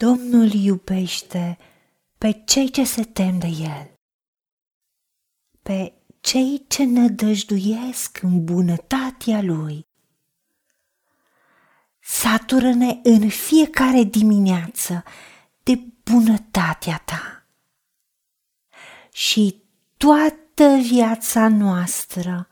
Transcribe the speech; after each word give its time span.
Domnul 0.00 0.52
iubește 0.52 1.58
pe 2.18 2.42
cei 2.44 2.70
ce 2.70 2.84
se 2.84 3.04
tem 3.04 3.38
de 3.38 3.46
El, 3.46 4.00
pe 5.62 5.92
cei 6.20 6.64
ce 6.68 6.84
nădăjduiesc 6.84 8.22
în 8.22 8.44
bunătatea 8.44 9.42
Lui. 9.42 9.86
Satură-ne 12.00 13.00
în 13.02 13.28
fiecare 13.28 14.02
dimineață 14.02 15.04
de 15.62 15.82
bunătatea 16.04 17.02
Ta 17.04 17.46
și 19.12 19.62
toată 19.96 20.76
viața 20.82 21.48
noastră 21.48 22.48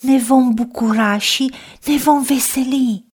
ne 0.00 0.18
vom 0.18 0.54
bucura 0.54 1.18
și 1.18 1.54
ne 1.86 1.96
vom 1.96 2.22
veseli. 2.22 3.11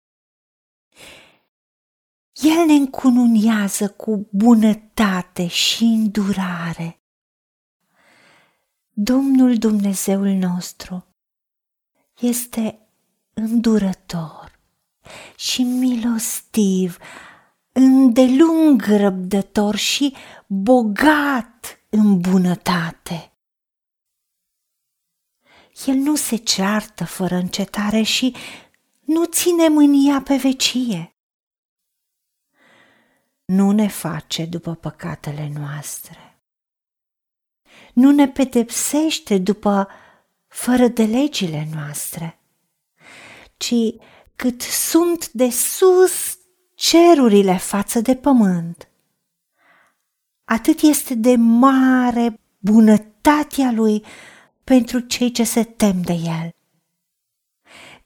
El 2.42 2.66
ne 2.66 2.72
încununează 2.72 3.88
cu 3.88 4.28
bunătate 4.30 5.46
și 5.46 5.82
îndurare. 5.82 7.02
Domnul 8.90 9.58
Dumnezeul 9.58 10.28
nostru 10.28 11.06
este 12.20 12.88
îndurător 13.34 14.60
și 15.36 15.62
milostiv, 15.62 16.98
îndelung 17.72 18.82
răbdător 18.82 19.76
și 19.76 20.14
bogat 20.46 21.80
în 21.88 22.20
bunătate. 22.20 23.32
El 25.86 25.94
nu 25.94 26.14
se 26.14 26.36
ceartă 26.36 27.04
fără 27.04 27.34
încetare 27.34 28.02
și 28.02 28.34
nu 29.00 29.24
ține 29.24 29.68
mânia 29.68 30.22
pe 30.22 30.36
vecie 30.36 31.13
nu 33.54 33.70
ne 33.70 33.88
face 33.88 34.44
după 34.44 34.74
păcatele 34.74 35.52
noastre. 35.58 36.42
Nu 37.92 38.10
ne 38.10 38.28
pedepsește 38.28 39.38
după 39.38 39.88
fără 40.46 40.88
de 40.88 41.04
legile 41.04 41.68
noastre, 41.74 42.38
ci 43.56 43.74
cât 44.36 44.62
sunt 44.62 45.30
de 45.30 45.50
sus 45.50 46.38
cerurile 46.74 47.56
față 47.56 48.00
de 48.00 48.16
pământ. 48.16 48.88
Atât 50.44 50.80
este 50.80 51.14
de 51.14 51.36
mare 51.36 52.40
bunătatea 52.58 53.72
lui 53.72 54.04
pentru 54.64 54.98
cei 54.98 55.30
ce 55.30 55.44
se 55.44 55.64
tem 55.64 56.02
de 56.02 56.12
el. 56.12 56.54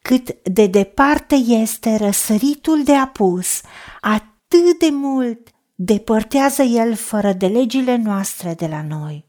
Cât 0.02 0.48
de 0.48 0.66
departe 0.66 1.34
este 1.34 1.96
răsăritul 1.96 2.84
de 2.84 2.94
apus, 2.94 3.60
atât 4.00 4.36
atât 4.48 4.78
de 4.78 4.88
mult 4.90 5.48
depărtează 5.74 6.62
El 6.62 6.94
fără 6.94 7.32
de 7.32 7.46
legile 7.46 7.96
noastre 7.96 8.54
de 8.54 8.66
la 8.66 8.82
noi. 8.82 9.26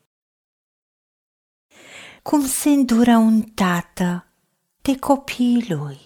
Cum 2.23 2.45
se 2.47 2.69
îndură 2.69 3.17
un 3.17 3.41
tată 3.41 4.33
de 4.81 4.97
copiii 4.97 5.65
lui. 5.67 5.97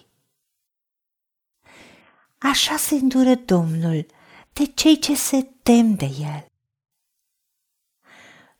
Așa 2.38 2.76
se 2.76 2.94
îndură 2.94 3.34
Domnul 3.34 4.06
de 4.52 4.64
cei 4.64 4.98
ce 4.98 5.14
se 5.14 5.42
tem 5.62 5.94
de 5.94 6.10
El. 6.20 6.46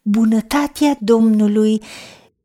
Bunătatea 0.03 0.97
Domnului 1.01 1.83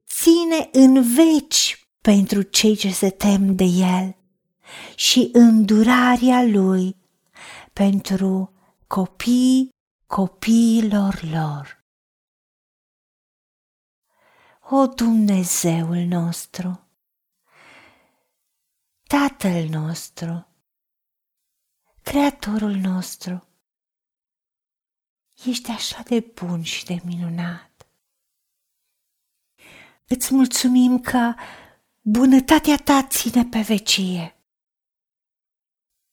ține 0.07 0.69
în 0.71 1.13
veci 1.13 1.87
pentru 2.02 2.41
cei 2.41 2.75
ce 2.75 2.91
se 2.91 3.09
tem 3.09 3.55
de 3.55 3.63
El 3.63 4.15
și 4.95 5.30
îndurarea 5.33 6.43
Lui 6.43 6.98
pentru 7.80 8.53
copii 8.88 9.69
copiilor 10.08 11.23
lor. 11.23 11.86
O 14.61 14.86
Dumnezeul 14.88 15.97
nostru, 15.97 16.89
Tatăl 19.08 19.67
nostru, 19.70 20.48
Creatorul 22.02 22.76
nostru, 22.76 23.48
ești 25.45 25.71
așa 25.71 26.03
de 26.03 26.20
bun 26.20 26.64
și 26.64 26.86
de 26.86 27.02
minunat. 27.05 27.87
Îți 30.08 30.33
mulțumim 30.33 30.99
că 30.99 31.33
bunătatea 32.02 32.77
ta 32.77 33.08
ține 33.08 33.45
pe 33.45 33.61
vecie. 33.61 34.33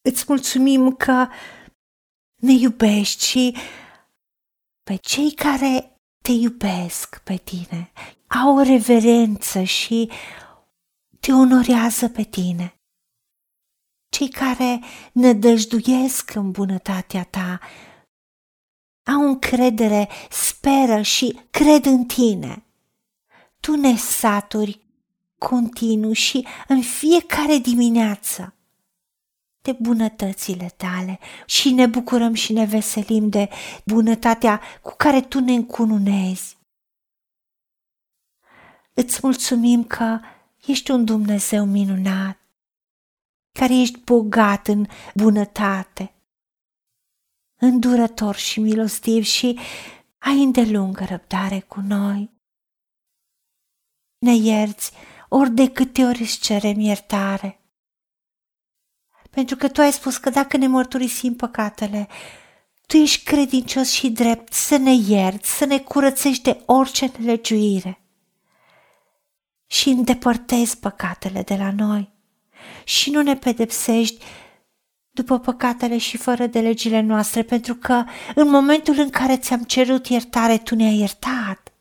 Îți 0.08 0.24
mulțumim 0.28 0.96
că 0.96 1.28
ne 2.46 2.52
iubești 2.52 3.26
și 3.26 3.56
pe 4.82 4.96
cei 4.96 5.32
care 5.32 6.00
te 6.22 6.32
iubesc 6.32 7.20
pe 7.24 7.36
tine 7.36 7.92
au 8.44 8.58
reverență 8.58 9.62
și 9.62 10.10
te 11.20 11.32
onorează 11.32 12.08
pe 12.08 12.22
tine. 12.22 12.80
Cei 14.08 14.28
care 14.28 14.80
nădăjduiesc 15.12 16.34
în 16.34 16.50
bunătatea 16.50 17.24
ta 17.24 17.60
au 19.04 19.20
încredere, 19.20 20.08
speră 20.30 21.02
și 21.02 21.40
cred 21.50 21.84
în 21.84 22.04
tine. 22.04 22.64
Tu 23.60 23.74
ne 23.74 23.96
saturi 23.96 24.80
continuu 25.38 26.12
și 26.12 26.46
în 26.68 26.82
fiecare 26.82 27.56
dimineață 27.58 28.55
de 29.66 29.76
bunătățile 29.80 30.68
tale 30.76 31.18
și 31.46 31.70
ne 31.70 31.86
bucurăm 31.86 32.34
și 32.34 32.52
ne 32.52 32.64
veselim 32.64 33.28
de 33.28 33.48
bunătatea 33.84 34.60
cu 34.82 34.94
care 34.96 35.20
tu 35.20 35.40
ne 35.40 35.52
încununezi. 35.52 36.58
Îți 38.94 39.20
mulțumim 39.22 39.84
că 39.84 40.20
ești 40.66 40.90
un 40.90 41.04
Dumnezeu 41.04 41.64
minunat, 41.64 42.38
care 43.58 43.74
ești 43.74 43.98
bogat 43.98 44.66
în 44.66 44.86
bunătate, 45.14 46.14
îndurător 47.60 48.34
și 48.34 48.60
milostiv 48.60 49.24
și 49.24 49.58
ai 50.18 50.42
îndelungă 50.42 51.04
răbdare 51.04 51.60
cu 51.60 51.80
noi. 51.80 52.30
Ne 54.18 54.34
ierți 54.34 54.92
ori 55.28 55.50
de 55.50 55.70
câte 55.70 56.04
ori 56.04 56.20
îți 56.20 56.40
cerem 56.40 56.78
iertare 56.78 57.60
pentru 59.30 59.56
că 59.56 59.68
tu 59.68 59.80
ai 59.80 59.92
spus 59.92 60.16
că 60.16 60.30
dacă 60.30 60.56
ne 60.56 60.66
mărturisim 60.66 61.34
păcatele, 61.34 62.08
tu 62.86 62.96
ești 62.96 63.24
credincios 63.24 63.90
și 63.90 64.10
drept 64.10 64.52
să 64.52 64.76
ne 64.76 64.92
ierți, 64.92 65.56
să 65.56 65.64
ne 65.64 65.78
curățești 65.78 66.42
de 66.42 66.62
orice 66.66 67.12
nelegiuire 67.18 68.00
și 69.66 69.88
îndepărtezi 69.88 70.78
păcatele 70.78 71.42
de 71.42 71.54
la 71.54 71.72
noi 71.72 72.14
și 72.84 73.10
nu 73.10 73.22
ne 73.22 73.36
pedepsești 73.36 74.24
după 75.10 75.38
păcatele 75.38 75.98
și 75.98 76.16
fără 76.16 76.46
de 76.46 76.60
legile 76.60 77.00
noastre, 77.00 77.42
pentru 77.42 77.74
că 77.74 78.04
în 78.34 78.48
momentul 78.48 78.98
în 78.98 79.10
care 79.10 79.36
ți-am 79.36 79.62
cerut 79.62 80.06
iertare, 80.06 80.58
tu 80.58 80.74
ne-ai 80.74 80.96
iertat. 80.96 81.72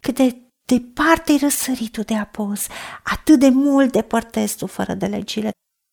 Cât 0.00 0.14
de 0.14 0.36
departe-i 0.68 1.38
răsăritul 1.38 2.02
de 2.02 2.14
apus, 2.14 2.66
atât 3.02 3.38
de 3.38 3.48
mult 3.48 3.92
depărtezi 3.92 4.56
tu 4.56 4.66
fără 4.66 4.94
de 4.94 5.06
legile 5.06 5.50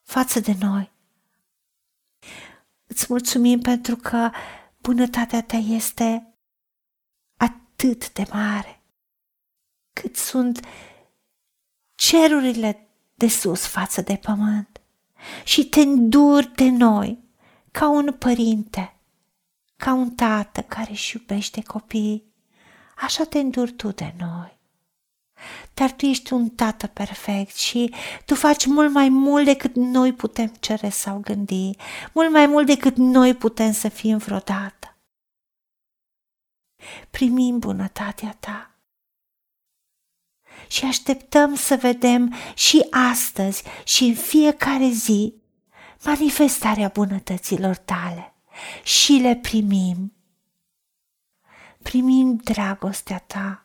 față 0.07 0.39
de 0.39 0.55
noi. 0.59 0.91
Îți 2.87 3.05
mulțumim 3.09 3.59
pentru 3.59 3.95
că 3.95 4.31
bunătatea 4.81 5.43
ta 5.43 5.55
este 5.57 6.35
atât 7.37 8.13
de 8.13 8.25
mare, 8.31 8.81
cât 9.93 10.15
sunt 10.15 10.59
cerurile 11.95 12.87
de 13.13 13.27
sus 13.27 13.65
față 13.65 14.01
de 14.01 14.15
pământ. 14.15 14.81
Și 15.43 15.65
te 15.65 15.81
înduri 15.81 16.55
de 16.55 16.69
noi 16.69 17.23
ca 17.71 17.89
un 17.89 18.13
părinte, 18.13 18.99
ca 19.75 19.93
un 19.93 20.15
tată 20.15 20.61
care 20.61 20.91
își 20.91 21.17
iubește 21.17 21.63
copiii, 21.63 22.33
așa 22.95 23.23
te 23.23 23.39
înduri 23.39 23.71
tu 23.71 23.91
de 23.91 24.13
noi 24.17 24.55
dar 25.75 25.91
tu 25.91 26.05
ești 26.05 26.33
un 26.33 26.49
tată 26.49 26.87
perfect 26.87 27.55
și 27.55 27.93
tu 28.25 28.35
faci 28.35 28.65
mult 28.65 28.91
mai 28.91 29.09
mult 29.09 29.45
decât 29.45 29.75
noi 29.75 30.13
putem 30.13 30.47
cere 30.59 30.89
sau 30.89 31.19
gândi, 31.19 31.71
mult 32.13 32.31
mai 32.31 32.45
mult 32.45 32.65
decât 32.65 32.95
noi 32.95 33.33
putem 33.33 33.71
să 33.71 33.89
fim 33.89 34.17
vreodată. 34.17 34.97
Primim 37.09 37.59
bunătatea 37.59 38.35
ta 38.39 38.75
și 40.67 40.85
așteptăm 40.85 41.55
să 41.55 41.75
vedem 41.75 42.33
și 42.53 42.87
astăzi 42.89 43.63
și 43.83 44.03
în 44.03 44.15
fiecare 44.15 44.87
zi 44.87 45.33
manifestarea 46.03 46.87
bunătăților 46.87 47.75
tale 47.75 48.33
și 48.83 49.11
le 49.11 49.35
primim. 49.35 50.13
Primim 51.81 52.35
dragostea 52.35 53.19
ta 53.19 53.64